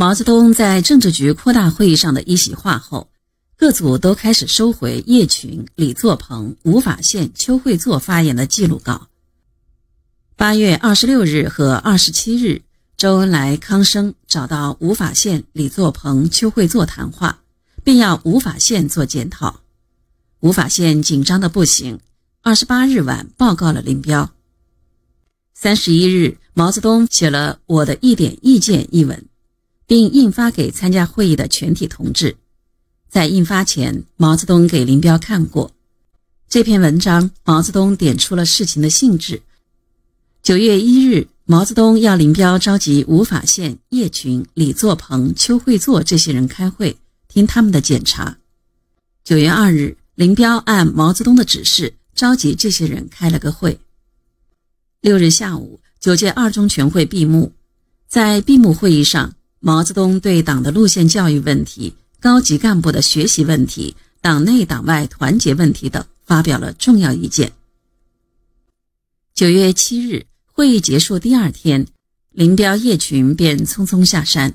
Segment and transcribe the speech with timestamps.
[0.00, 3.10] 毛泽东在政治局扩大会议上的一席话后，
[3.54, 9.08] 各组都开始收回叶群、李作鹏、吴法宪、邱会作发言的记录稿。
[10.36, 12.62] 八月二十六日和二十七日，
[12.96, 17.42] 周恩来、康生找到吴法宪、李作鹏、邱会作谈话，
[17.84, 19.60] 并要吴法宪做检讨。
[20.40, 22.00] 吴法宪紧张的不行，
[22.40, 24.30] 二十八日晚报告了林彪。
[25.52, 29.26] 三十一日，毛泽东写了《我的一点意见》一文，
[29.90, 32.36] 并印发给参加会议的全体同志。
[33.08, 35.72] 在印发前，毛泽东给林彪看过
[36.48, 37.32] 这篇文章。
[37.42, 39.42] 毛泽东点出了事情的性质。
[40.44, 48.38] 九月一日，毛泽东要林彪召集吴法宪、叶群、李作鹏、邱会作这些人开会，听他们的检查。
[49.24, 53.80] 九月二日，林彪按毛泽东的指示召集这些人开了个会。
[55.00, 57.52] 六日下午，九届二中全会闭幕。
[58.06, 67.52] 在闭幕会议上，毛泽东对党的路线教育问题、高级干部的学习问题、党内党外团结问题等发表了重要意见。
[69.34, 71.86] 九月七日，会议结束第二天，
[72.30, 74.54] 林彪、叶群便匆匆下山。